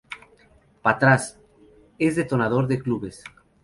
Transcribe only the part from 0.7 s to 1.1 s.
Pa'